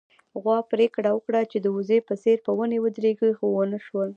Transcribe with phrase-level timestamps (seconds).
[0.41, 4.09] غوا پرېکړه وکړه چې د وزې په څېر په ونې ودرېږي، خو ونه شول